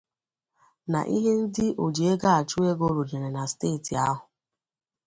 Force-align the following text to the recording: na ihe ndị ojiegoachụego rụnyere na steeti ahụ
na 0.91 0.99
ihe 1.15 1.31
ndị 1.41 1.65
ojiegoachụego 1.83 2.85
rụnyere 2.95 3.29
na 3.35 3.41
steeti 3.51 3.93
ahụ 4.07 4.23